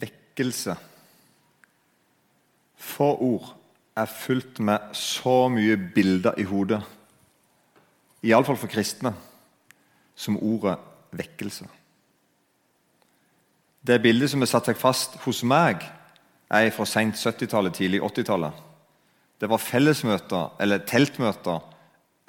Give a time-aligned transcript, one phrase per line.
[0.00, 0.76] vekkelse.
[2.82, 3.52] Få ord
[3.96, 6.80] er fulgt med så mye bilder i hodet,
[8.24, 9.12] iallfall for kristne,
[10.14, 10.78] som ordet
[11.12, 11.66] vekkelse.
[13.82, 15.82] Det bildet som har satt seg fast hos meg,
[16.52, 18.60] er fra sent 70-tallet, tidlig 80-tallet.
[19.40, 21.64] Det var fellesmøter eller teltmøter,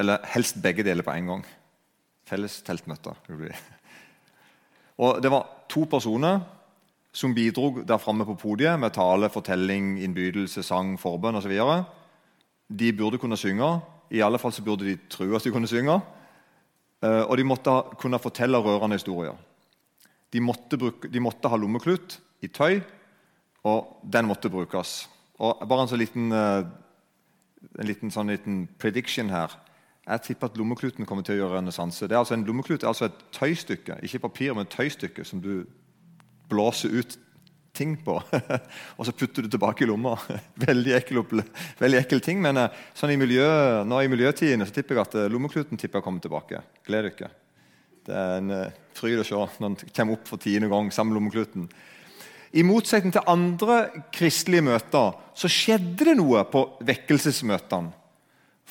[0.02, 1.44] eller helst begge deler på en gang.
[2.26, 3.20] Felles teltmøter.
[4.98, 6.40] Og Det var to personer
[7.14, 11.54] som bidro der framme på podiet med tale, fortelling, innbydelse, sang, forbønn osv.
[12.74, 13.70] De burde kunne synge.
[14.14, 16.00] I alle fall så burde de tro at de kunne synge.
[17.04, 19.38] Eh, og de måtte kunne fortelle rørende historier.
[20.34, 22.82] De måtte, bruke, de måtte ha lommeklut i tøy,
[23.64, 25.04] og den måtte brukes.
[25.40, 26.64] Og bare en sånn liten, eh,
[27.80, 29.54] en liten, sånn liten prediction her.
[30.08, 32.10] Jeg tipper at lommekluten kommer til å gjøre renessanse.
[32.12, 35.66] Altså en lommeklut er altså et tøystykke, ikke papir, men et tøystykke som du
[36.54, 37.18] blåser ut
[37.74, 38.20] ting på.
[38.98, 40.16] og så putter du tilbake i lomma.
[40.68, 41.24] Veldig ekkel,
[41.80, 42.42] veldig ekkel ting.
[42.44, 43.48] Men eh, sånn i miljø,
[43.90, 46.62] nå i miljøtidene så tipper jeg at eh, lommekluten tipper jeg kommer tilbake.
[46.86, 47.32] Gled dere.
[48.04, 51.14] Det er en uh, fryd å se når den kommer opp for tiende gang sammen
[51.14, 51.70] med lommekluten.
[52.54, 53.78] I motsetning til andre
[54.14, 57.94] kristelige møter så skjedde det noe på vekkelsesmøtene.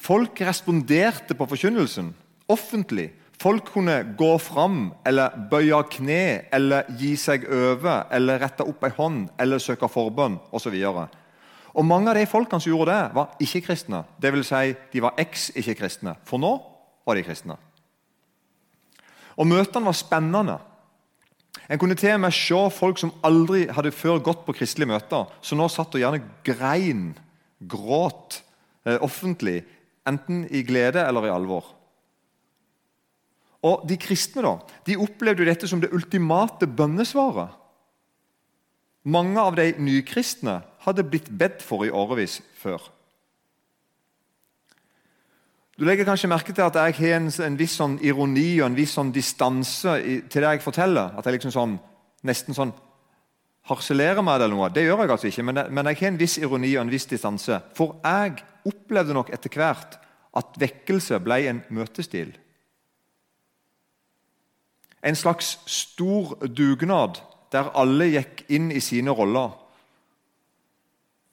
[0.02, 2.12] Folk responderte på forkynnelsen
[2.52, 3.08] offentlig.
[3.42, 8.92] Folk kunne gå fram eller bøye kne eller gi seg over eller rette opp ei
[8.94, 10.76] hånd eller søke forbønn osv.
[11.72, 14.04] Og Mange av de folkene som gjorde det, var ikke-kristne.
[14.22, 14.52] Dvs.
[14.52, 16.14] Si, de var eks-ikke-kristne.
[16.28, 16.52] For nå
[17.08, 17.56] var de kristne.
[19.40, 20.58] Og Møtene var spennende.
[21.66, 25.30] En kunne til og med se folk som aldri hadde før gått på kristelige møter,
[25.42, 27.12] som nå satt og gjerne grein,
[27.58, 28.42] gråt
[28.84, 29.62] eh, offentlig
[30.08, 31.64] enten i glede eller i alvor.
[33.62, 37.58] Og De kristne da, de opplevde dette som det ultimate bønnesvaret.
[39.02, 42.82] Mange av de nykristne hadde blitt bedt for i årevis før.
[45.78, 48.76] Du legger kanskje merke til at jeg har en, en viss sånn ironi og en
[48.76, 51.14] viss sånn distanse i, til det jeg forteller.
[51.18, 51.78] At jeg liksom sånn,
[52.28, 52.74] nesten sånn
[53.70, 54.70] harselerer med det eller noe.
[54.74, 57.08] Det gjør jeg altså ikke, men, men jeg har en viss ironi og en viss
[57.10, 57.58] distanse.
[57.78, 59.98] For jeg opplevde nok etter hvert
[60.38, 62.30] at vekkelse ble en møtestil.
[65.02, 67.18] En slags stor dugnad
[67.52, 69.52] der alle gikk inn i sine roller.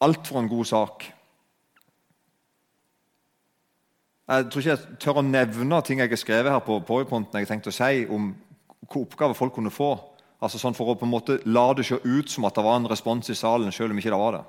[0.01, 1.05] Alt for en god sak.
[4.29, 7.49] Jeg tror ikke jeg tør å nevne ting jeg har skrevet her på powerpointen jeg
[7.49, 8.29] tenkte å si om
[8.79, 9.95] hvilke oppgaver folk kunne få.
[10.39, 12.77] Altså sånn For å på en måte la det se ut som at det var
[12.79, 14.45] en respons i salen, selv om ikke det var det.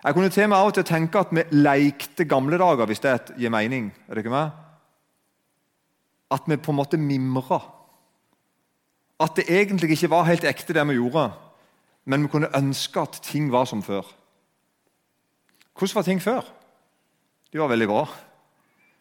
[0.00, 3.36] Jeg kunne til meg av og til tenke at vi lekte gamle dager, hvis det
[3.38, 3.90] gir mening.
[4.08, 4.56] Er det ikke meg?
[6.30, 7.60] At vi på en måte mimra.
[9.20, 11.30] At det egentlig ikke var helt ekte, det vi gjorde,
[12.04, 14.06] men vi kunne ønske at ting var som før.
[15.76, 16.46] Hvordan var ting før?
[17.52, 18.04] De var veldig bra.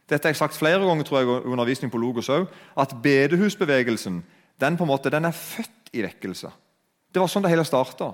[0.09, 2.47] Dette har jeg sagt flere ganger tror jeg, undervisning på Logos òg.
[2.77, 4.23] At bedehusbevegelsen
[4.59, 6.49] den på en måte, den er født i vekkelse.
[7.13, 8.11] Det var sånn det hele starta.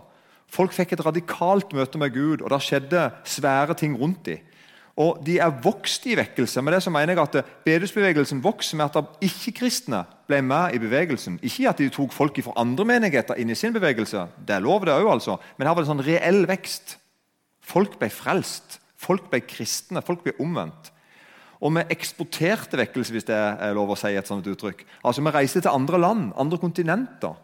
[0.51, 4.43] Folk fikk et radikalt møte med Gud, og det skjedde svære ting rundt dem.
[4.95, 6.61] Og De er vokst i vekkelse.
[6.63, 11.35] Med det så mener jeg at Bedehusbevegelsen vokser med at ikke-kristne ble med i bevegelsen.
[11.43, 14.85] Ikke at de tok folk fra andre menigheter inn i sin bevegelse, det er lov,
[14.87, 15.37] det òg, altså.
[15.57, 16.95] men her var det sånn reell vekst.
[17.65, 20.93] Folk ble frelst, folk ble kristne, folk ble omvendt.
[21.59, 24.83] Og vi eksporterte vekkelse, hvis det er lov å si et sånt uttrykk.
[25.03, 27.35] Altså Vi reiste til andre land, andre kontinenter,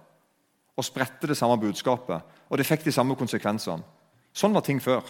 [0.78, 2.22] og spredte det samme budskapet.
[2.50, 3.84] Og det fikk de samme konsekvensene.
[4.32, 5.04] Sånn var ting før.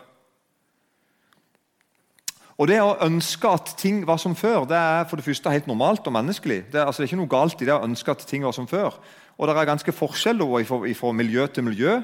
[2.62, 5.66] Og Det å ønske at ting var som før, det er for det første helt
[5.66, 6.68] normalt og menneskelig.
[6.70, 8.68] Det altså, det er ikke noe galt i det å ønske at ting var som
[8.70, 9.00] før.
[9.40, 12.02] Og Det er ganske forskjell fra miljø til miljø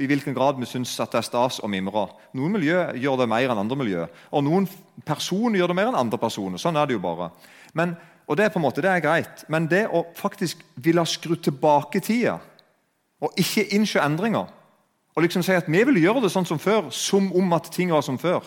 [0.00, 2.06] i hvilken grad vi syns det er stas å mimre.
[2.32, 4.06] Noen miljø gjør det mer enn andre miljø.
[4.32, 4.68] Og noen
[5.04, 6.56] personer gjør det mer enn andre personer.
[6.56, 7.28] Sånn er det jo bare.
[7.76, 7.92] Men,
[8.24, 9.44] og Det er på en måte, det er greit.
[9.48, 12.38] Men det å faktisk ville skru tilbake tida
[13.20, 14.48] og ikke innse endringer
[15.12, 17.90] og liksom si at vi vil gjøre det sånn som før, som om at ting
[17.92, 18.46] var som før,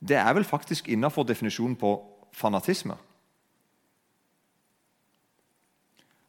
[0.00, 1.94] det er vel faktisk innafor definisjonen på
[2.34, 2.96] fanatisme.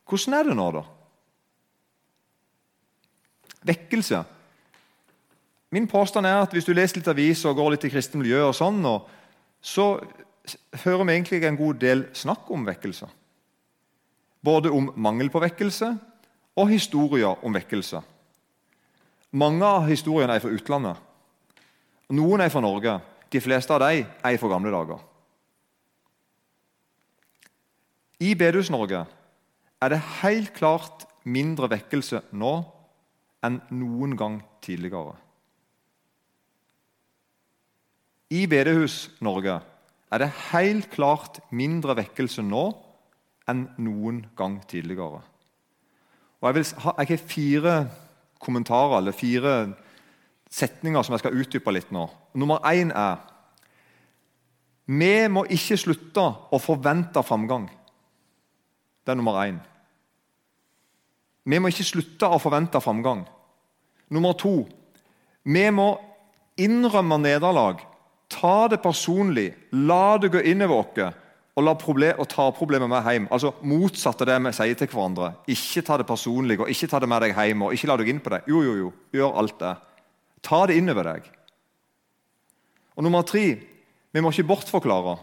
[0.06, 0.84] Hvordan er det nå, da?
[3.66, 4.22] Vekkelse.
[5.74, 8.44] Min påstand er at hvis du leser litt avis og går litt i kristent miljø,
[8.46, 9.10] og sånn, og
[9.66, 9.96] så
[10.84, 13.10] hører vi egentlig en god del snakk om vekkelse.
[14.46, 15.90] Både om mangel på vekkelse
[16.56, 18.04] og historier om vekkelse.
[19.36, 21.02] Mange av historiene er fra utlandet.
[22.14, 23.00] Noen er fra Norge.
[23.36, 25.02] De fleste av dem er fra gamle dager.
[28.24, 29.02] I Bedehus-Norge
[29.84, 32.54] er det helt klart mindre vekkelse nå
[33.44, 35.18] enn noen gang tidligere.
[38.32, 39.60] I Bedehus-Norge
[40.16, 42.70] er det helt klart mindre vekkelse nå
[43.52, 45.20] enn noen gang tidligere.
[46.40, 47.76] Og Jeg, ha, jeg har fire
[48.40, 49.56] kommentarer eller fire
[50.56, 52.06] setninger som jeg skal utdype litt nå.
[52.38, 53.24] Nummer én er
[54.86, 56.24] Vi må ikke slutte
[56.54, 57.66] å forvente framgang.
[59.02, 59.58] Det er nummer én.
[61.46, 63.26] Vi må ikke slutte å forvente framgang.
[64.14, 64.64] Nummer to
[65.46, 65.92] vi må
[66.58, 67.84] innrømme nederlag
[68.30, 69.54] Ta det personlig.
[69.72, 70.98] La det gå inn i oss
[71.56, 71.68] og,
[72.18, 73.28] og ta problemet med hjem.
[73.32, 75.30] Altså Motsatt av det vi sier til hverandre.
[75.48, 77.62] Ikke ta det personlig og ikke ta det med deg hjem.
[77.62, 78.42] og ikke la deg inn på det.
[78.50, 79.76] Jo, jo, jo, gjør alt det.
[80.46, 81.32] Ta det innover deg.
[82.96, 83.48] Og Nummer tre
[84.16, 85.18] vi må ikke bortforklare.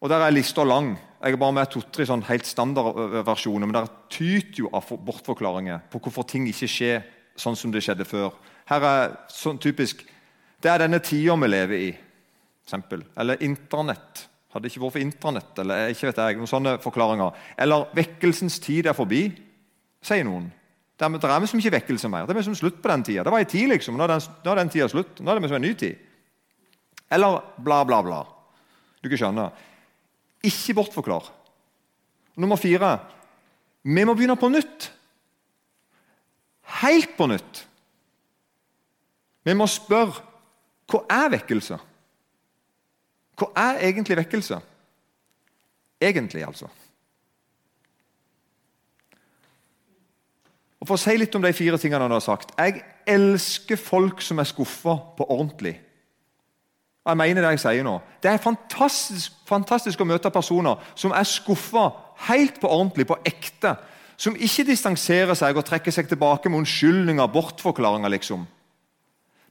[0.00, 0.96] Og Der er lista lang.
[1.20, 3.66] Jeg er bare med to-tre sånn helt standardversjoner.
[3.66, 7.02] Men det tyter jo av bortforklaringer på hvorfor ting ikke skjer
[7.36, 8.32] sånn som det skjedde før.
[8.70, 10.06] Her er sånn typisk
[10.58, 11.90] Det er denne tida vi lever i.
[12.66, 13.04] Eksempel.
[13.16, 14.24] Eller Internett.
[14.50, 17.36] Hadde ikke vært for Internett eller ikke vet jeg, noen sånne forklaringer.
[17.56, 19.38] Eller 'vekkelsens tid er forbi',
[20.02, 20.50] sier noen.
[20.98, 22.26] Det er, vi er liksom ikke vekkelse mer.
[22.26, 23.22] Det er liksom slutt på den tida.
[23.22, 23.94] Det var ei tid, liksom.
[23.94, 25.20] Nå er den, nå er den tida slutt.
[25.22, 26.00] Nå er det liksom en ny tid.
[27.14, 28.18] Eller bla, bla, bla.
[28.98, 29.44] Du kan skjønne.
[30.48, 31.30] Ikke bortforklar.
[32.38, 32.96] Nummer fire
[33.88, 34.90] vi må begynne på nytt.
[36.82, 37.62] Helt på nytt.
[39.46, 40.26] Vi må spørre
[40.88, 41.78] hva er vekkelse?
[43.38, 44.58] Hva er egentlig vekkelse?
[46.00, 46.68] Egentlig, altså.
[50.78, 54.22] Og For å si litt om de fire tingene han har sagt Jeg elsker folk
[54.22, 55.74] som er skuffa på ordentlig.
[57.08, 57.94] Jeg mener det jeg sier nå.
[58.20, 61.86] Det er fantastisk, fantastisk å møte personer som er skuffa
[62.28, 63.78] helt på ordentlig, på ekte.
[64.20, 68.44] Som ikke distanserer seg og trekker seg tilbake med unnskyldninger, bortforklaringer, liksom.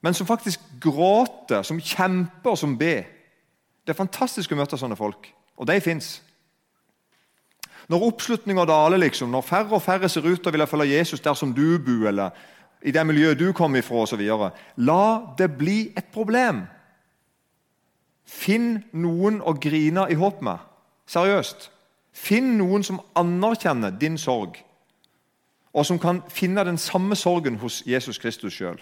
[0.06, 3.08] Men som faktisk gråter, som kjemper, som ber.
[3.82, 6.18] Det er fantastisk å møte sånne folk, og de fins.
[7.88, 11.24] Når oppslutninga daler, liksom, når færre og færre ser ut til å ville følge Jesus
[11.24, 12.36] der som du bor, eller
[12.82, 14.24] i det miljøet du kommer ifra osv.,
[14.76, 15.04] la
[15.38, 16.66] det bli et problem.
[18.28, 20.60] Finn noen å grine i håp med.
[21.08, 21.70] Seriøst.
[22.12, 24.58] Finn noen som anerkjenner din sorg,
[25.72, 28.80] og som kan finne den samme sorgen hos Jesus Kristus sjøl.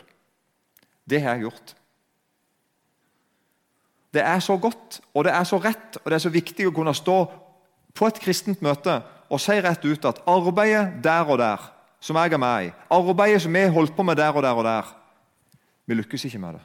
[1.05, 1.75] Det har jeg gjort.
[4.15, 6.73] Det er så godt, og det er så rett, og det er så viktig å
[6.73, 7.17] kunne stå
[7.95, 8.99] på et kristent møte
[9.31, 11.61] og si rett ut at arbeidet der og der,
[11.99, 14.63] som jeg er med i, arbeidet som vi holdt på med der og der og
[14.63, 14.91] der,
[15.85, 16.63] vi lykkes ikke med det.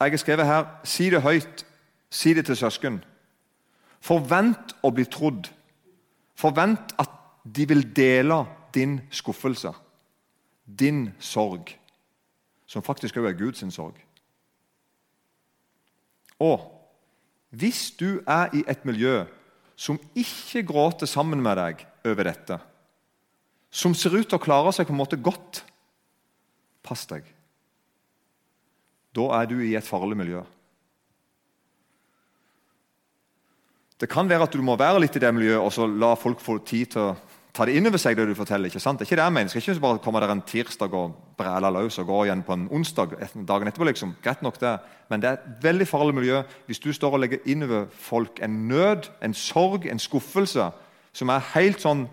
[0.00, 1.64] Jeg har skrevet her si det høyt,
[2.10, 2.98] si det til søsken.
[4.00, 5.48] Forvent å bli trodd.
[6.36, 7.10] Forvent at
[7.44, 8.42] de vil dele
[8.74, 9.72] din skuffelse,
[10.66, 11.72] din sorg
[12.66, 13.94] som faktisk også er Guds sorg.
[16.38, 16.75] Og
[17.56, 19.24] hvis du er i et miljø
[19.76, 22.58] som ikke gråter sammen med deg over dette,
[23.70, 25.62] som ser ut til å klare seg på en måte godt,
[26.86, 27.26] pass deg.
[29.16, 30.42] Da er du i et farlig miljø.
[33.96, 36.42] Det kan være at du må være litt i det miljøet og så la folk
[36.44, 38.68] få tid til å ta det inn over seg, det du forteller.
[38.68, 39.00] ikke sant?
[39.00, 39.50] Det er ikke det jeg mener.
[39.52, 42.68] Skal ikke bare komme der en tirsdag og bræle løs og gå igjen på en
[42.70, 43.16] onsdag
[43.48, 43.88] dagen etterpå.
[43.88, 44.14] liksom.
[44.22, 44.76] Greit nok det.
[45.08, 48.40] Men det er et veldig farlig miljø hvis du står og legger inn over folk
[48.42, 50.70] en nød, en sorg, en skuffelse
[51.16, 52.06] som er helt sånn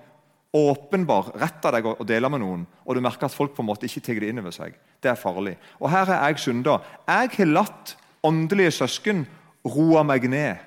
[0.53, 3.71] åpenbar rett av deg å dele med noen, og du merker at folk på en
[3.71, 4.75] måte ikke tar det inn over seg.
[5.01, 5.55] Det er farlig.
[5.81, 6.77] Og her er jeg synda.
[7.09, 9.25] Jeg har latt åndelige søsken
[9.65, 10.61] roe meg ned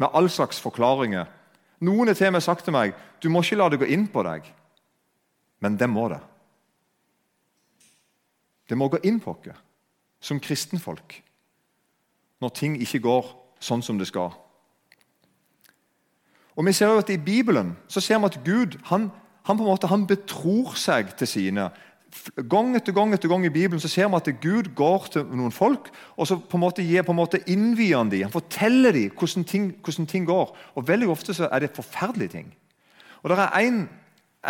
[0.00, 1.28] med all slags forklaringer
[1.82, 4.06] noen har til og med sagt til meg du må ikke la det gå inn
[4.10, 4.46] på deg.
[5.62, 6.20] Men det må det.
[8.68, 9.60] Det må gå inn på oss
[10.22, 11.18] som kristenfolk
[12.42, 13.28] når ting ikke går
[13.62, 14.32] sånn som det skal.
[16.58, 19.10] Og vi ser jo at I Bibelen så ser vi at Gud han,
[19.46, 21.68] han på en måte, han betror seg til sine.
[22.48, 25.54] Gang etter gang etter gang i Bibelen så ser vi at Gud går til noen
[25.54, 28.26] folk og så på en måte gir på en måte innvier han dem.
[28.26, 30.52] Han forteller dem hvordan ting, hvordan ting går.
[30.76, 32.52] Og Veldig ofte så er det forferdelige ting.
[33.22, 33.88] Og Det er en,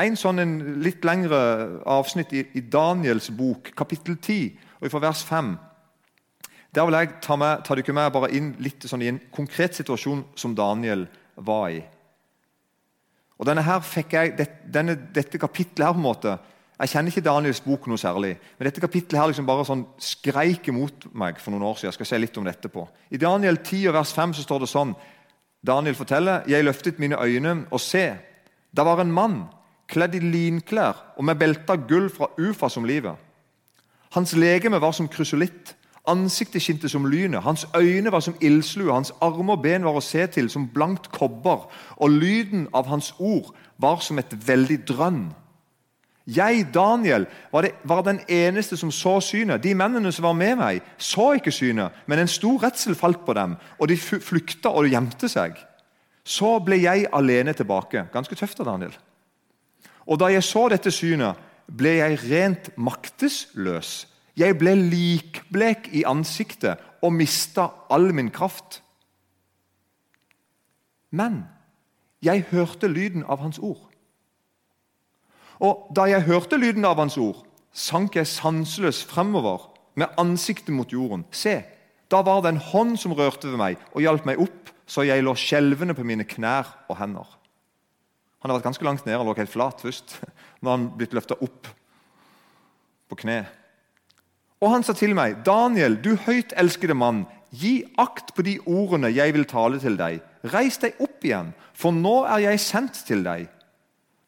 [0.02, 1.38] en sånn en litt lengre
[1.86, 5.54] avsnitt i, i, Daniels bok, kapittel 10, og fra vers 5.
[6.74, 9.76] Der vil jeg ta, med, ta dere med bare inn litt sånn i en konkret
[9.76, 11.04] situasjon som Daniel
[11.36, 11.82] var i.
[13.38, 16.38] Og denne her fikk jeg, denne, Dette kapittelet her på en måte,
[16.82, 20.66] jeg kjenner ikke Daniels bok noe særlig, men dette kapittelet her liksom bare sånn skreik
[20.72, 21.92] imot meg for noen år siden.
[21.92, 22.82] Jeg skal se litt om dette på.
[23.14, 24.94] I Daniel 10, vers 5 så står det sånn
[25.62, 28.08] Daniel forteller jeg løftet mine øyne og se.
[28.74, 29.36] Da var en mann
[29.92, 33.14] kledd i linklær og med belte av gull fra Ufa som livet.
[34.16, 35.76] Hans legeme var som krysolitt.
[36.10, 37.44] Ansiktet skinte som lynet.
[37.46, 38.90] Hans øyne var som ildslue.
[38.90, 41.68] Hans armer og ben var å se til som blankt kobber.
[42.02, 45.22] Og lyden av hans ord var som et veldig drønn.
[46.26, 49.62] Jeg, Daniel, var, det, var, den eneste som så synet.
[49.62, 53.34] De mennene som var med meg, så ikke synet, men en stor redsel falt på
[53.34, 55.58] dem, og de flykta og gjemte seg.
[56.22, 58.06] Så ble jeg alene tilbake.
[58.12, 58.94] Ganske tøft av Daniel.
[60.06, 63.92] Og da jeg så dette synet, ble jeg rent maktesløs.
[64.38, 68.80] Jeg ble likblek i ansiktet og mista all min kraft.
[71.10, 71.42] Men
[72.22, 73.91] jeg hørte lyden av hans ord.
[75.62, 80.90] Og da jeg hørte lyden av hans ord, sank jeg sanseløs fremover med ansiktet mot
[80.90, 81.24] jorden.
[81.30, 81.60] Se,
[82.10, 85.24] da var det en hånd som rørte ved meg og hjalp meg opp, så jeg
[85.24, 87.28] lå skjelvende på mine knær og hender.
[88.42, 90.18] Han har vært ganske langt nede og lå helt flat først.
[90.60, 91.70] Nå har han blitt løfta opp
[93.12, 93.44] på kne.
[94.62, 99.10] Og han sa til meg, 'Daniel, du høyt elskede mann, gi akt på de ordene
[99.14, 103.22] jeg vil tale til deg.' 'Reis deg opp igjen, for nå er jeg sendt til
[103.22, 103.46] deg.'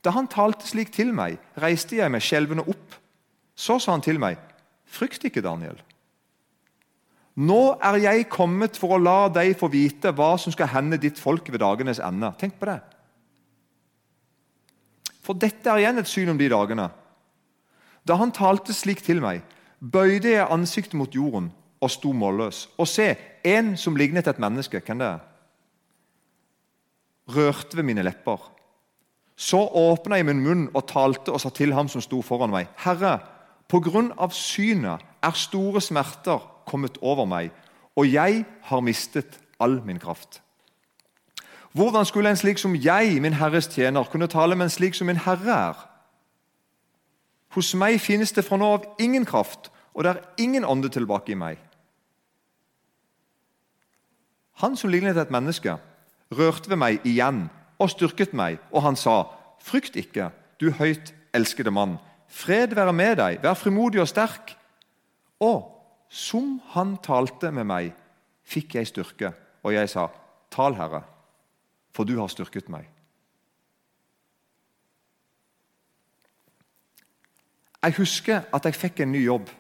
[0.05, 2.99] Da han talte slik til meg, reiste jeg meg skjelvende opp.
[3.57, 4.39] Så sa han til meg,
[4.85, 5.81] 'Frykt ikke, Daniel.'
[7.35, 11.19] Nå er jeg kommet for å la deg få vite hva som skal hende ditt
[11.19, 12.31] folk ved dagenes ende.
[12.39, 12.79] Tenk på det.
[15.25, 16.91] For dette er igjen et syn om de dagene.
[18.07, 19.43] Da han talte slik til meg,
[19.81, 21.51] bøyde jeg ansiktet mot jorden
[21.83, 22.69] og sto målløs.
[22.79, 25.23] Og se, en som lignet et menneske, hvem det er,
[27.35, 28.54] rørte ved mine lepper.
[29.37, 32.69] Så åpna jeg min munn og talte og sa til ham som sto foran meg,
[32.79, 33.19] Herre,
[33.69, 37.51] på grunn av synet er store smerter kommet over meg,
[37.97, 40.41] og jeg har mistet all min kraft.
[41.75, 45.11] Hvordan skulle en slik som jeg, min Herres tjener, kunne tale med en slik som
[45.11, 45.81] min Herre er?
[47.55, 51.35] Hos meg finnes det fra nå av ingen kraft, og det er ingen ånde tilbake
[51.35, 51.59] i meg.
[54.63, 55.77] Han som lignet et menneske,
[56.31, 59.25] rørte ved meg igjen og styrket meg, og han sa,
[59.65, 60.29] Frykt ikke,
[60.61, 61.97] du høyt elskede mann.
[62.29, 64.53] Fred være med deg, vær frimodig og sterk.
[65.41, 65.71] Og
[66.13, 67.95] som han talte med meg,
[68.45, 69.33] fikk jeg styrke,
[69.65, 70.11] og jeg sa,
[70.53, 71.01] Tal, Herre
[71.95, 72.89] for du har styrket meg.
[77.85, 79.51] Jeg husker at jeg fikk en ny jobb.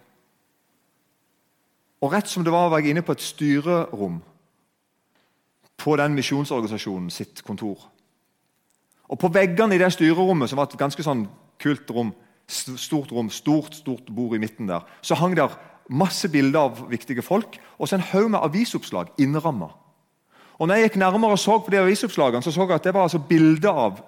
[2.00, 4.22] Og Rett som det var, var jeg inne på et styrerom
[5.84, 7.90] på den misjonsorganisasjonen sitt kontor.
[9.08, 11.26] Og På veggene i det styrerommet, som var et ganske sånn
[11.60, 12.12] kult rom,
[12.48, 15.52] stort rom, stort stort bord i midten der, så hang der
[15.88, 19.70] masse bilder av viktige folk og så en haug med avisoppslag innramma.
[20.58, 22.94] Og når jeg gikk nærmere og så på de avisoppslagene, så så jeg at det
[22.94, 24.00] var altså bilder av,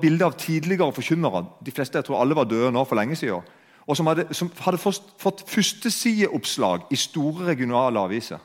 [0.00, 1.44] bilder av tidligere forkynnere.
[1.64, 3.46] De fleste jeg tror alle var døde nå for lenge siden.
[3.86, 8.42] Og som hadde, som hadde fått, fått førstesideoppslag i store regionale aviser.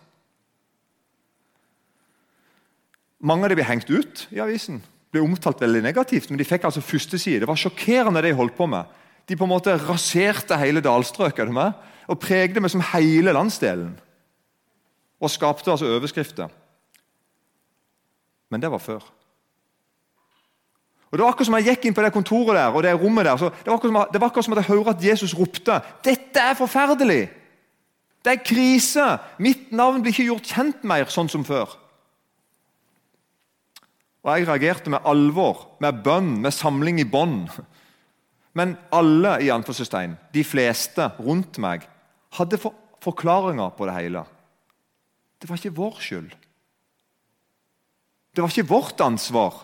[3.19, 4.83] Mange av dem ble hengt ut i avisen.
[5.15, 7.39] Ble omtalt veldig negativt, men de fikk altså første side.
[7.45, 8.89] Det var sjokkerende det de holdt på med.
[9.25, 13.93] De på en måte raserte hele dalstrøket og pregde meg som hele landsdelen.
[15.23, 16.51] Og skapte altså overskrifter.
[18.51, 19.07] Men det var før.
[21.09, 23.25] Og Det var akkurat som jeg gikk inn på det kontoret der, og det rommet
[23.25, 26.43] der, det var, som, det var akkurat som at jeg hørte at Jesus ropte Dette
[26.43, 27.29] er forferdelig!
[28.25, 29.05] Det er krise!
[29.39, 31.71] Mitt navn blir ikke gjort kjent mer sånn som før.
[34.25, 37.51] Og Jeg reagerte med alvor, med bønn, med samling i bånd.
[38.57, 41.85] Men alle i anførselstegn, de fleste rundt meg,
[42.33, 42.73] hadde for
[43.05, 44.23] forklaringer på det hele.
[45.37, 46.31] Det var ikke vår skyld.
[48.33, 49.59] Det var ikke vårt ansvar.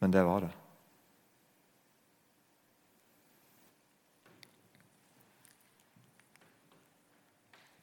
[0.00, 0.54] Men det var det.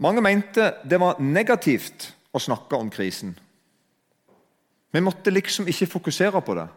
[0.02, 3.34] Mange mente det var negativt å snakke om krisen.
[4.94, 6.68] Vi måtte liksom ikke fokusere på det.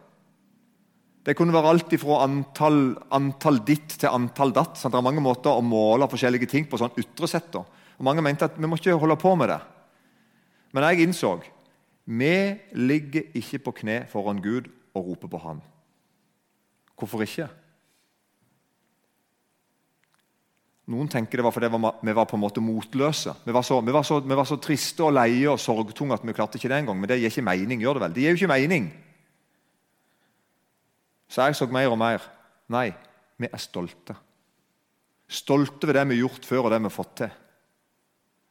[1.27, 4.77] Det kunne være alt fra antall, antall ditt til antall datt.
[4.79, 4.93] Sant?
[4.93, 7.57] Det er mange måter å måle forskjellige ting på sånn ytre sett.
[7.57, 9.59] Og Mange mente at vi må ikke holde på med det.
[10.71, 11.35] Men jeg innså
[12.07, 15.59] vi ligger ikke på kne foran Gud og roper på Han.
[16.95, 17.49] Hvorfor ikke?
[20.87, 23.33] Noen tenker det var fordi vi var på en måte motløse.
[23.43, 26.23] Vi var så, vi var så, vi var så triste og leie og sorgtunge at
[26.23, 26.99] vi klarte ikke det engang.
[26.99, 27.81] Men det gir ikke mening.
[27.83, 28.15] gjør Det vel?
[28.15, 28.87] Det gir jo ikke mening.
[31.27, 32.23] Så jeg så mer og mer.
[32.71, 32.87] Nei,
[33.35, 34.15] vi er stolte.
[35.27, 37.35] Stolte ved det vi har gjort før og det vi har fått til.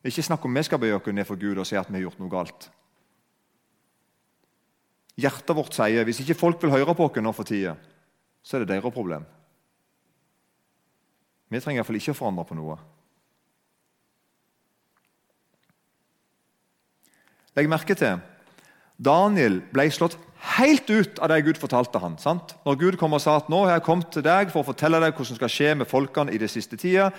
[0.06, 2.04] Ikke snakk om vi skal bøye oss ned for Gud og si at vi har
[2.04, 2.68] gjort noe galt.
[5.16, 7.72] hjertet vårt sier, hvis ikke folk vil høre på oss nå for tida,
[8.44, 9.24] så er det deres problem.
[11.50, 12.76] Vi trenger iallfall ikke å forandre på noe.
[17.56, 18.18] Legg merke til
[18.96, 20.16] Daniel ble slått
[20.56, 22.16] helt ut av det Gud fortalte han.
[22.20, 22.54] Sant?
[22.66, 25.00] Når Gud kom og sa at nå har jeg kommet til deg for å fortelle
[25.02, 27.10] deg hvordan det skal skje med folkene i det siste tida,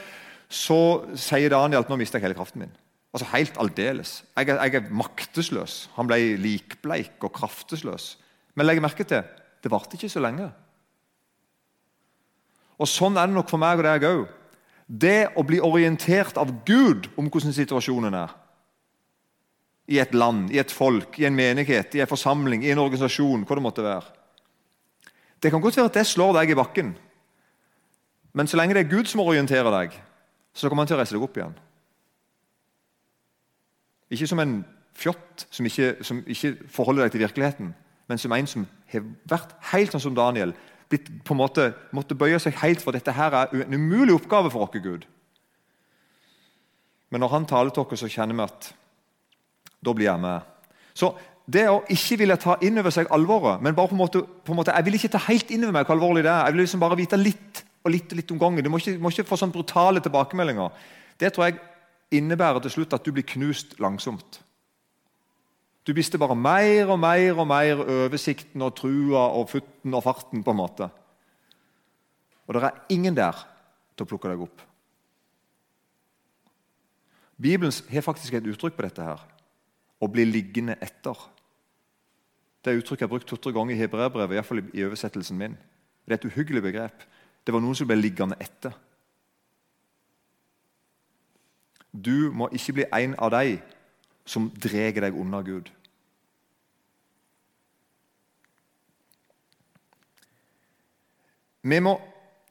[0.50, 2.75] så sier Daniel at nå mister jeg hele kraften min.
[3.15, 4.22] Altså Helt aldeles.
[4.38, 5.89] Jeg jeg er maktesløs.
[5.96, 8.15] Han ble likbleik og kraftesløs.
[8.55, 9.25] Men legg merke til
[9.63, 10.51] det varte ikke så lenge.
[12.77, 14.25] Og Sånn er det nok for meg og deg òg.
[14.88, 18.36] Det å bli orientert av Gud om hvordan situasjonen er
[19.88, 23.46] i et land, i et folk, i en menighet, i en forsamling, i en organisasjon,
[23.48, 24.10] hva det måtte være.
[25.39, 26.89] Det kan godt være at det slår deg i bakken,
[28.36, 29.96] men så lenge det er Gud som orienterer deg,
[30.53, 31.55] så kommer han til å reise deg opp igjen.
[34.12, 34.57] Ikke som en
[34.98, 37.72] fjott som ikke, som ikke forholder deg til virkeligheten,
[38.07, 40.53] men som en som har vært helt sånn som Daniel,
[40.89, 44.51] blitt på en måte, måtte bøye seg helt for dette her er en umulig oppgave
[44.53, 45.08] for oss, Gud.
[47.12, 48.70] Men når han taler til oss, så kjenner vi at
[49.84, 50.48] da blir jeg med.
[50.98, 51.13] Så
[51.48, 54.51] det å ikke ville ta inn over seg alvoret men bare på en måte, på
[54.51, 56.46] en måte Jeg vil ikke ta helt inn over meg hvor alvorlig det er.
[56.48, 58.65] Jeg vil liksom bare vite litt og litt og litt om gangen.
[58.65, 60.74] Du må ikke, må ikke få sånn brutale tilbakemeldinger.
[61.17, 61.62] Det tror jeg
[62.20, 64.41] innebærer til slutt at du blir knust langsomt.
[65.88, 70.44] Du mister bare mer og mer og mer oversikten og trua og futten og farten.
[70.44, 70.89] på en måte.
[72.48, 73.48] Og det er ingen der
[73.96, 74.62] til å plukke deg opp.
[77.38, 79.03] Bibelen har faktisk et uttrykk på dette.
[79.03, 79.38] her
[80.00, 81.15] å bli liggende etter.
[82.63, 85.58] Det uttrykket jeg har brukt to-tre ganger i hebreerbrevet, iallfall i oversettelsen min.
[86.06, 87.03] Det er et uhyggelig begrep.
[87.46, 88.75] Det var noen som ble liggende etter.
[91.94, 93.58] Du må ikke bli en av de
[94.27, 95.72] som drar deg unna Gud.
[101.67, 101.97] Vi må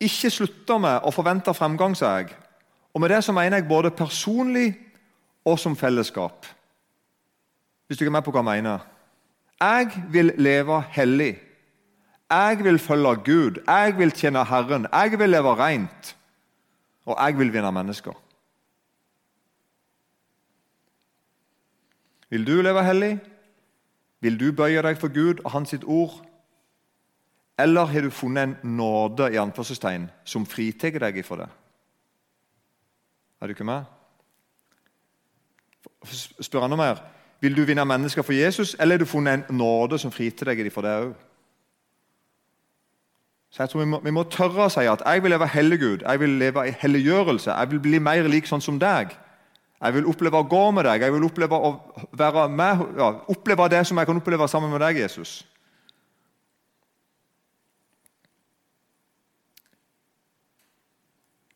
[0.03, 2.35] ikke slutte med å forvente fremgang, sa jeg.
[2.93, 4.75] Og med det så mener jeg både personlig
[5.47, 6.47] og som fellesskap.
[7.87, 8.85] Hvis du ikke er med på hva jeg mener.
[9.61, 11.37] Jeg vil leve hellig.
[12.31, 13.63] Jeg vil følge Gud.
[13.67, 14.87] Jeg vil tjene Herren.
[14.93, 16.17] Jeg vil leve rent.
[17.07, 18.13] Og jeg vil vinne mennesker.
[22.31, 23.19] Vil du leve hellig?
[24.21, 26.19] Vil du bøye deg for Gud og Hans sitt ord?
[27.59, 31.49] Eller har du funnet en nåde i anførselstegn som fritar deg for det?
[33.41, 33.85] Er du ikke med?
[36.41, 37.01] Spør enda mer.
[37.41, 40.73] Vil du vinne mennesker for Jesus, eller har du funnet en nåde som fritar deg
[40.73, 41.15] for det òg?
[43.51, 45.79] Så jeg tror vi må, vi må, tørre å si at jeg vil leve hellig
[45.81, 47.55] Gud, jeg vil leve i helliggjørelse.
[47.55, 49.15] Jeg vil bli mer lik sånn som deg.
[49.81, 51.71] Jeg vil oppleve å gå med deg, jeg vil oppleve å
[52.17, 55.39] være med, ja, oppleve det som jeg kan oppleve sammen med deg, Jesus.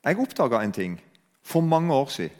[0.05, 1.01] Jeg oppdaga en ting
[1.43, 2.37] for mange år siden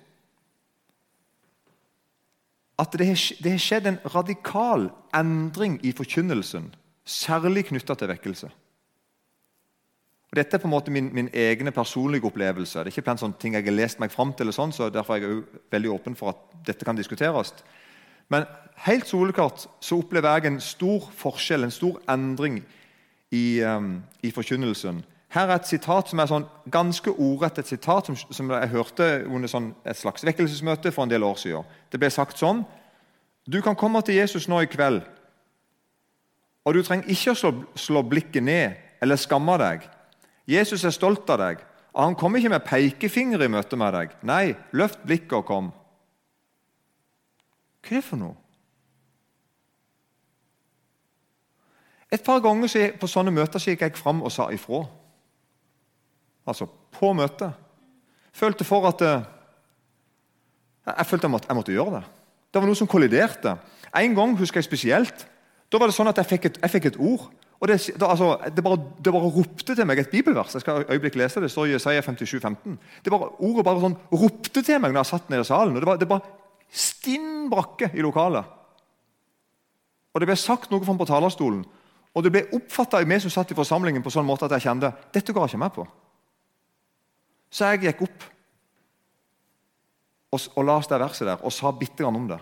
[2.81, 6.71] at det har, skjedd en radikal endring i forkynnelsen,
[7.05, 8.49] særlig knytta til vekkelse.
[10.31, 12.79] Og Dette er på en måte min, min egne personlige opplevelse.
[12.79, 15.25] Det er ikke sånn ting jeg har lest meg fram til, sånn, så derfor er
[15.27, 15.43] jeg
[15.75, 17.53] veldig åpen for at dette kan diskuteres.
[18.31, 18.47] Men
[18.87, 22.61] helt soleklart så opplever jeg en stor forskjell, en stor endring
[23.29, 25.03] i, um, i forkynnelsen.
[25.31, 29.05] Her er et sitat som er sånn ganske ordrett et sitat som, som jeg hørte
[29.29, 31.67] under sånn et slags vekkelsesmøte for en del år siden.
[31.91, 32.65] Det ble sagt sånn
[33.47, 35.01] Du kan komme til Jesus nå i kveld,
[36.61, 39.87] og du trenger ikke å slå, slå blikket ned eller skamme deg.
[40.45, 41.63] Jesus er stolt av deg,
[41.95, 44.13] og han kommer ikke med pekefinger i møte med deg.
[44.27, 45.71] Nei, løft blikket og kom.
[47.81, 48.37] Hva er det for noe?
[52.11, 54.83] Et par ganger på sånne møter så gikk jeg fram og sa ifra.
[56.47, 57.53] Altså på møtet.
[58.33, 59.27] Følte for at eh,
[60.87, 62.03] Jeg følte at jeg måtte gjøre det.
[62.51, 63.55] Det var noe som kolliderte.
[63.95, 65.27] En gang husker jeg spesielt.
[65.71, 67.29] Da var det sånn at jeg fikk et, jeg fikk et ord.
[67.61, 70.55] og det, da, altså, det, bare, det, bare, ropte til meg et bibelvers.
[70.57, 72.79] Jeg skal øyeblikk lese Det det står i Jesaja 57, 15.
[73.05, 75.75] Det bare, ordet bare sånn ropte til meg når jeg satt nede i salen.
[75.75, 76.27] og Det var, det bare
[76.71, 78.43] stinn brakke i lokalet.
[80.11, 81.63] Og Det ble sagt noe fra på talerstolen,
[82.11, 84.65] og det ble oppfatta av meg som satt i forsamlingen på sånn måte at jeg
[84.67, 85.85] kjente dette går jeg ikke med på.
[87.51, 88.27] Så jeg gikk opp
[90.31, 92.39] og, og las det verset der og sa bitte grann om det.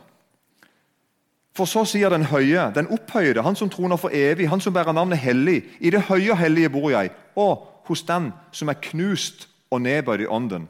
[1.57, 4.93] For så sier den høye, den opphøyde, han som troner for evig, han som bærer
[4.95, 5.63] navnet hellig.
[5.81, 10.23] I det høye og hellige bor jeg, og hos den som er knust og nedbøyd
[10.23, 10.69] i ånden,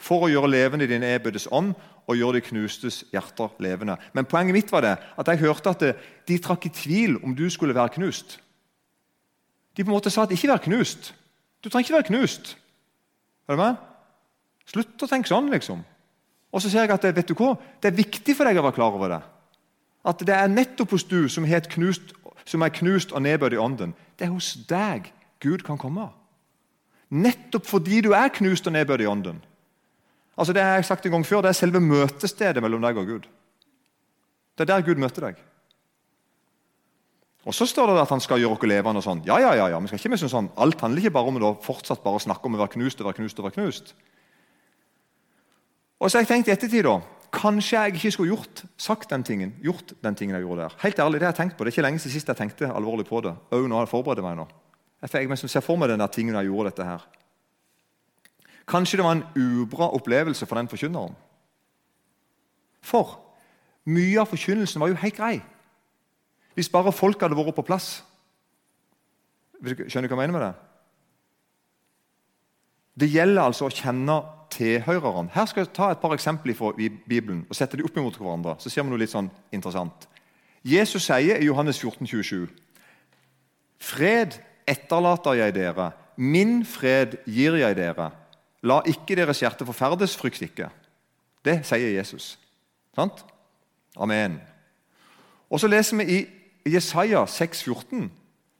[0.00, 1.72] for å gjøre levende din nedbøydes ånd
[2.10, 3.96] og gjøre de knustes hjerter levende.
[4.12, 5.84] Men poenget mitt var det, at jeg hørte at
[6.28, 8.38] de trakk i tvil om du skulle være knust.
[9.76, 11.14] De på en måte sa at 'ikke vær knust'.
[11.64, 12.56] Du trenger ikke være knust.
[13.50, 13.78] Er du med?
[14.70, 15.82] Slutt å tenke sånn, liksom.
[16.54, 17.56] Og så ser jeg at vet du hva?
[17.82, 19.20] det er viktig for deg å være klar over det.
[20.06, 22.14] At det er nettopp hos du som, knust,
[22.46, 23.94] som er knust og nedbøyd i ånden.
[24.14, 25.10] Det er hos deg
[25.42, 26.06] Gud kan komme.
[27.10, 29.42] Nettopp fordi du er knust og nedbøyd i ånden.
[30.38, 33.06] Altså Det har jeg sagt en gang før, det er selve møtestedet mellom deg og
[33.06, 33.26] Gud.
[34.54, 35.42] Det er der Gud møter deg.
[37.48, 38.98] Og Så står det at han skal gjøre oss levende.
[38.98, 39.22] og sånn.
[39.24, 39.80] Ja, ja, ja, ja.
[39.80, 42.54] Vi skal ikke synes sånn, Alt handler ikke bare om å fortsatt bare snakke om
[42.54, 43.38] å være knust og være knust.
[43.38, 43.94] Og være knust.
[46.00, 47.00] Og så har jeg tenkt i ettertid da,
[47.30, 50.74] Kanskje jeg ikke skulle gjort, sagt den tingen, gjort den tingen jeg gjorde der.
[50.82, 51.64] Helt ærlig, Det har jeg tenkt på.
[51.64, 53.36] Det er ikke lenge siden sist jeg tenkte alvorlig på det.
[53.52, 54.48] Øy, nå har jeg forberedt meg nå.
[55.00, 57.06] Jeg ser for meg den der tingen jeg gjorde dette her.
[58.66, 61.14] Kanskje det var en ubra opplevelse for den forkynneren.
[62.82, 63.18] For
[63.86, 65.40] mye av forkynnelsen var jo helt grei.
[66.54, 68.00] Hvis bare folk hadde vært på plass.
[69.60, 70.54] Skjønner du hva jeg mener med det?
[73.00, 74.16] Det gjelder altså å kjenne
[74.50, 75.30] tilhørerne.
[75.32, 78.56] Her skal jeg ta et par eksempler fra Bibelen og sette dem opp mot hverandre.
[78.58, 80.08] så ser vi noe litt sånn interessant.
[80.64, 82.48] Jesus sier i Johannes 14, 27,
[83.80, 84.36] Fred
[84.68, 88.10] etterlater jeg dere, min fred gir jeg dere.
[88.62, 90.68] La ikke deres hjerte forferdes, frykt ikke.
[91.44, 92.34] Det sier Jesus.
[92.96, 93.24] Sant?
[93.96, 94.36] Amen.
[95.48, 96.20] Og Så leser vi i
[96.72, 98.08] Jesaja 6,14.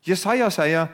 [0.07, 0.87] Jesaja sier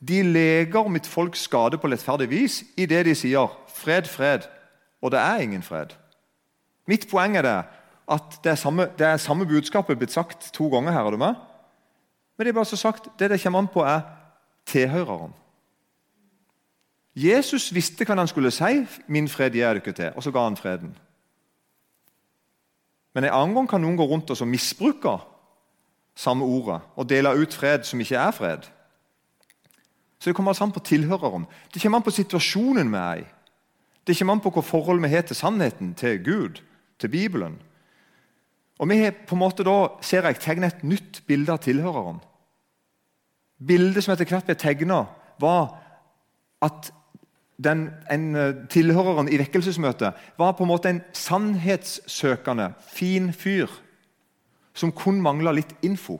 [0.00, 4.48] de leger mitt folks skade på lettferdig vis i det de sier 'fred, fred',
[5.02, 5.86] og det er ingen fred.
[6.86, 7.64] Mitt poeng er det
[8.08, 11.06] at det er samme, det er samme budskapet blitt sagt to ganger her.
[11.06, 11.34] er du med?
[12.36, 14.00] Men det er bare så sagt, det det kommer an på, er
[14.66, 15.32] tilhøreren.
[17.16, 18.86] Jesus visste hva han skulle si.
[19.08, 20.96] 'Min fred gir dere til.' Og så ga han freden.
[23.14, 25.18] Men en annen gang kan noen gå rundt og misbruke
[26.16, 28.66] samme ordet og dele ut fred som ikke er fred.
[30.18, 31.46] Så Det kommer altså an på tilhøreren.
[31.74, 33.26] Det kommer an på situasjonen vi er i.
[34.06, 36.62] Det kommer an på hva forhold vi har til sannheten, til Gud,
[36.98, 37.58] til Bibelen.
[38.78, 42.20] Og vi har på en måte da, ser jeg, tegnet et nytt bilde av tilhøreren.
[43.66, 45.04] Bildet som etter hvert ble tegna,
[45.40, 45.76] var
[46.62, 46.92] at
[47.64, 53.68] den, en, eh, tilhøreren i vekkelsesmøtet var på en måte en sannhetssøkende, fin fyr
[54.76, 56.18] som kun mangla litt info.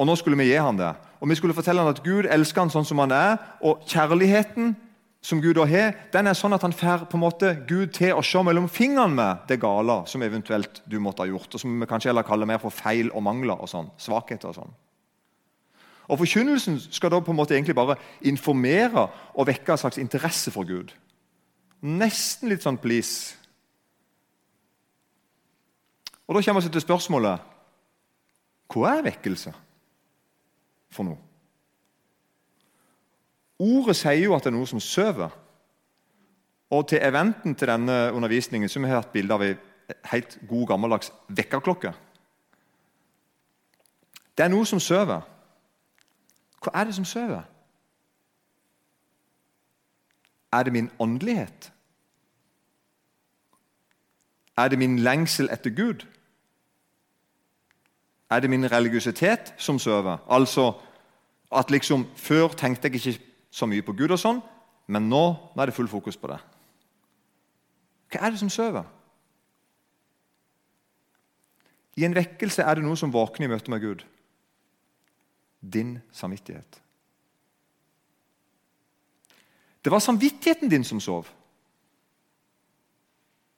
[0.00, 0.94] Og Nå skulle vi gi han det.
[1.20, 3.36] Og Vi skulle fortelle han at Gud elsker han sånn som han er.
[3.62, 4.72] Og kjærligheten
[5.22, 8.24] som Gud har, den er sånn at han får på en måte Gud til å
[8.26, 11.86] se mellom fingrene med det gale som eventuelt du måtte ha gjort, og som vi
[11.86, 14.50] kanskje heller kaller mer for feil og mangler og sånn, svakheter.
[14.50, 14.74] og sånn.
[16.10, 20.50] Og Forkynnelsen skal da på en måte egentlig bare informere og vekke en slags interesse
[20.50, 20.90] for Gud.
[21.82, 23.38] Nesten litt sånn please.
[26.26, 27.48] Og Da kommer vi til spørsmålet
[28.72, 29.50] hva er vekkelse
[30.90, 31.18] for noe?
[33.60, 35.28] Ordet sier jo at det er noe som sover.
[36.72, 39.52] Og til eventen til denne undervisningen så vi har hatt bilde av ei
[40.08, 41.92] helt god, gammeldags vekkerklokke.
[44.38, 45.20] Det er noe som sover.
[46.62, 47.42] Hva er det som sover?
[50.52, 51.72] Er det min åndelighet?
[54.56, 56.06] Er det min lengsel etter Gud?
[58.32, 60.22] Er det min religiøsitet som sover?
[60.28, 60.72] Altså
[61.52, 64.40] at liksom Før tenkte jeg ikke så mye på Gud, og sånn,
[64.88, 66.38] men nå, nå er det full fokus på det.
[68.12, 68.86] Hva er det som sover?
[72.00, 74.06] I en vekkelse er det noe som våkner i møte med Gud
[75.62, 76.80] din samvittighet.
[79.84, 81.28] Det var samvittigheten din som sov.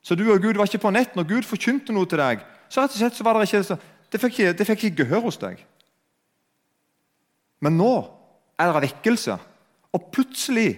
[0.01, 1.15] Så du og Gud var ikke på nett.
[1.15, 3.77] Når Gud forkynte noe til deg, så rett og slett var det ikke,
[4.15, 5.59] det fikk det fikk ikke gehør hos deg.
[7.63, 7.91] Men nå
[8.59, 9.35] er det vekkelse,
[9.95, 10.69] og plutselig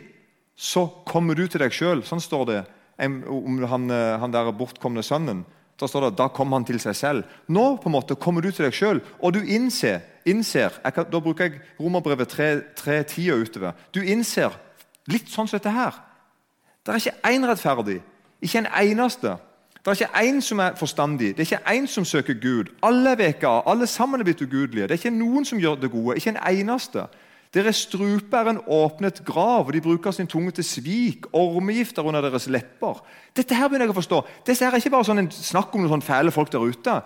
[0.57, 2.01] så kommer du til deg sjøl.
[2.05, 2.63] Sånn står det
[3.05, 5.43] om han, han der bortkomne sønnen.
[5.77, 7.33] Da står det da kom han til seg selv.
[7.53, 11.21] Nå på en måte kommer du til deg sjøl, og du innser, innser kan, Da
[11.21, 13.75] bruker jeg Romerbrevet 3.10 og utover.
[13.93, 14.57] Du innser
[15.11, 15.99] litt sånn som dette her.
[16.81, 17.99] Det er ikke én rettferdig.
[18.41, 19.35] Ikke en eneste.
[19.87, 21.29] Det er ikke én som er forstandig.
[21.37, 22.73] Det er ikke én som søker Gud.
[22.83, 23.61] Alle er veka.
[23.71, 24.83] Alle sammen er blitt ugudelige.
[24.83, 26.17] Det er ikke noen som gjør det gode.
[26.19, 27.05] Ikke en eneste.
[27.55, 31.29] Deres strupe er en åpnet grav, og de bruker sin tunge til svik.
[31.31, 32.99] Ormegifter under deres lepper.
[33.31, 34.19] Dette her begynner jeg å forstå.
[34.49, 36.97] Dette er ikke bare sånn snakk om noen fæle folk der ute.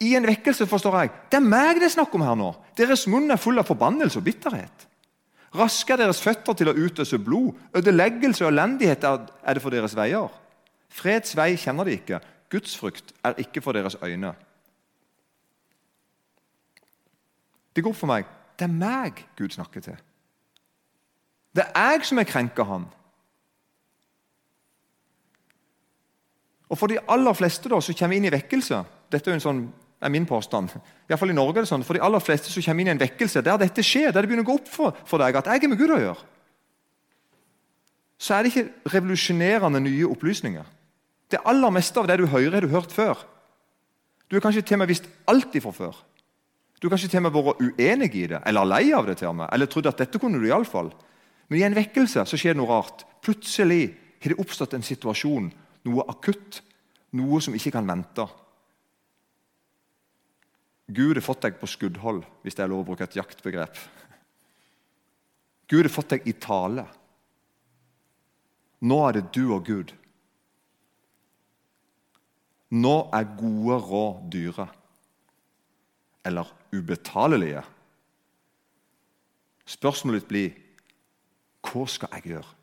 [0.00, 1.10] I en vekkelse forstår jeg.
[1.32, 2.52] Det er meg det er snakk om her nå.
[2.78, 4.86] Deres munn er full av forbannelse og bitterhet.
[5.58, 7.58] Raske er deres føtter til å utøse blod.
[7.74, 10.30] Ødeleggelse og elendighet er det for deres veier.
[10.90, 12.20] Freds vei kjenner de ikke.
[12.50, 14.34] Guds frykt er ikke for deres øyne.
[17.76, 18.26] Det går opp for meg.
[18.58, 19.98] Det er meg Gud snakker til.
[21.54, 22.88] Det er jeg som er krenka han.
[26.70, 28.82] Og For de aller fleste da, så kommer inn i vekkelse.
[29.10, 29.62] Dette er, en sånn,
[30.00, 30.70] er min påstand.
[31.10, 32.94] I, fall i Norge er det sånn, For de aller fleste så kommer inn i
[32.94, 35.50] en vekkelse der dette skjer, der det begynner å gå opp for, for deg at
[35.50, 36.28] jeg er med Gud å gjøre.
[38.20, 40.68] Så er det ikke revolusjonerende nye opplysninger.
[41.30, 43.20] Det aller meste av det du hører, har du hørt før.
[44.30, 45.94] Du har kanskje til og med visst alt ifra før.
[46.80, 49.30] Du har kanskje til og med vært uenig i det, eller lei av det, til
[49.30, 50.90] og med, eller trodd at dette kunne du iallfall.
[51.50, 53.04] Men i en vekkelse så skjer det noe rart.
[53.22, 53.82] Plutselig
[54.22, 55.50] har det oppstått en situasjon,
[55.86, 56.62] noe akutt,
[57.18, 58.26] noe som ikke kan vente.
[60.90, 63.76] Gud har fått deg på skuddhold, hvis det er lov å bruke et jaktbegrep.
[65.70, 66.86] Gud har fått deg i tale.
[68.82, 69.92] Nå er det du og Gud.
[72.70, 74.68] Nå er gode råd dyre.
[76.26, 77.62] Eller ubetalelige.
[79.66, 80.56] Spørsmålet blir
[81.66, 82.59] hva skal jeg gjøre?